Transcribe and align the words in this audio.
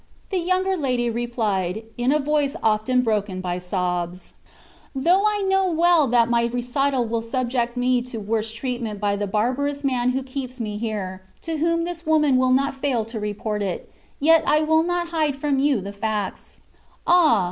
The 0.31 0.39
younger 0.39 0.75
lady 0.75 1.11
replied, 1.11 1.83
in 1.95 2.11
a 2.11 2.17
voice 2.17 2.55
often 2.63 3.03
broken 3.03 3.39
with 3.39 3.61
sobs: 3.61 4.33
"Though 4.95 5.25
I 5.27 5.43
know 5.47 5.69
well 5.69 6.07
that 6.07 6.27
my 6.27 6.45
recital 6.45 7.05
will 7.05 7.21
subject 7.21 7.77
me 7.77 8.01
to 8.09 8.17
worse 8.19 8.51
treatment 8.51 8.99
by 8.99 9.15
the 9.15 9.27
barbarous 9.27 9.83
man 9.83 10.09
who 10.09 10.23
keeps 10.23 10.59
me 10.59 10.79
here, 10.79 11.21
to 11.43 11.57
whom 11.59 11.83
this 11.83 12.03
woman 12.03 12.37
will 12.37 12.49
not 12.51 12.81
fail 12.81 13.05
to 13.05 13.19
report 13.19 13.61
it, 13.61 13.91
yet 14.19 14.43
I 14.47 14.61
will 14.61 14.81
not 14.81 15.09
hide 15.09 15.35
from 15.35 15.59
you 15.59 15.81
the 15.81 15.93
facts. 15.93 16.61
Ah! 17.05 17.39